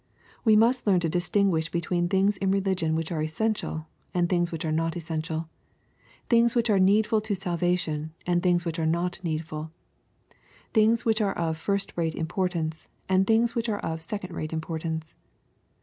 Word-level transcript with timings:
We 0.43 0.55
must 0.55 0.87
learn 0.87 0.99
to 1.01 1.09
distinguish 1.09 1.69
between 1.69 2.09
things 2.09 2.35
in 2.37 2.49
religion 2.49 2.95
which 2.95 3.11
are 3.11 3.21
essential, 3.21 3.85
and 4.15 4.27
things 4.27 4.51
which 4.51 4.65
are 4.65 4.71
not 4.71 4.95
essential— 4.97 5.47
things 6.27 6.55
which 6.55 6.71
are 6.71 6.79
needful 6.79 7.21
to 7.21 7.35
salvation, 7.35 8.11
and 8.25 8.41
things 8.41 8.65
which 8.65 8.79
are 8.79 8.87
not 8.87 9.19
needful,— 9.23 9.69
things 10.73 11.05
which 11.05 11.21
are 11.21 11.33
of 11.37 11.55
first 11.55 11.93
rate 11.95 12.15
importance, 12.15 12.87
and 13.07 13.27
things 13.27 13.53
which 13.53 13.69
are 13.69 13.77
of 13.81 14.01
second 14.01 14.33
rate 14.33 14.51
importance. 14.53 15.13